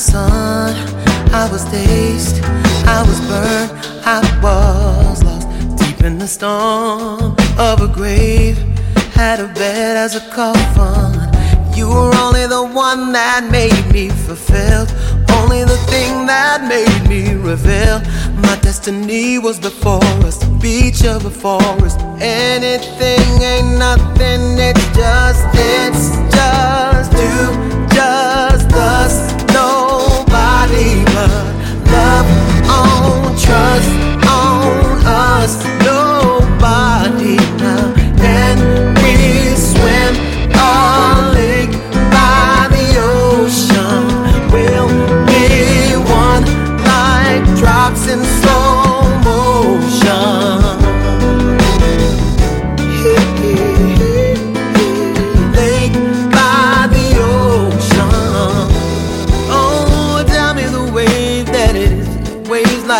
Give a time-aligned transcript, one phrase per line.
[0.00, 0.74] sun,
[1.30, 2.42] I was dazed,
[2.86, 3.70] I was burned,
[4.06, 5.46] I was lost
[5.78, 8.56] deep in the storm of a grave.
[9.12, 11.28] Had a bed as a coffin.
[11.76, 14.90] You were only the one that made me fulfilled,
[15.36, 18.00] only the thing that made me reveal.
[18.40, 22.00] My destiny was before us, the beach of a forest.
[22.20, 25.39] Anything ain't nothing, it's just,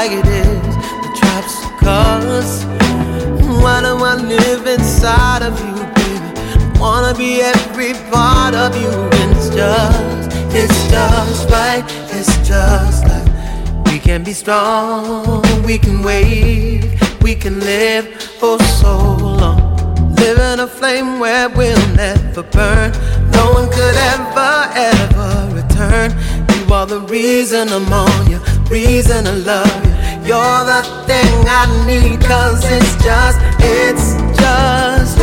[0.00, 2.64] like it is, the drops cause.
[3.62, 6.80] Why do I live inside of you, baby?
[6.80, 8.92] Wanna be every part of you,
[9.24, 11.84] it's just, it's just right,
[12.16, 13.28] it's just like
[13.88, 18.06] we can be strong, we can wave, we can live
[18.40, 18.96] for so
[19.40, 19.60] long.
[20.14, 22.90] Live in a flame where we'll never burn.
[23.36, 24.52] No one could ever,
[24.92, 26.08] ever return.
[26.54, 28.38] You are the reason I'm on you,
[28.70, 29.89] reason I love you.
[30.30, 35.19] You're the thing I need, cause it's just, it's just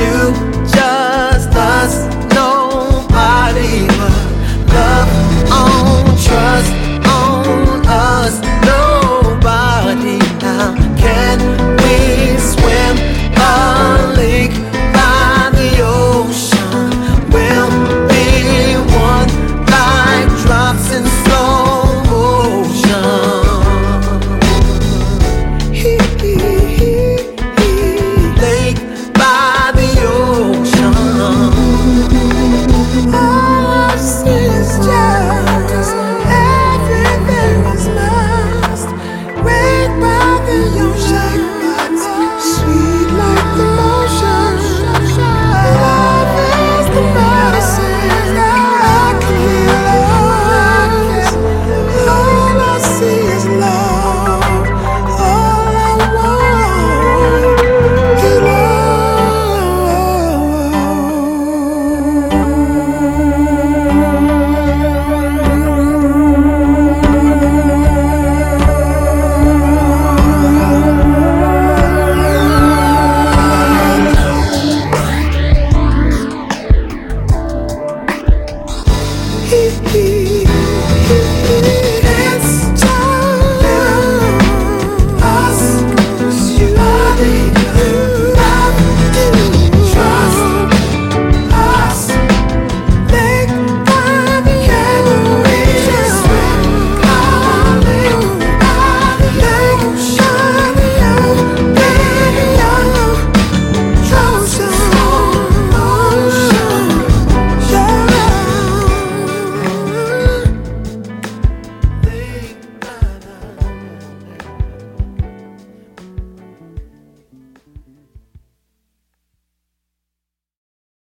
[79.50, 80.27] hee hee.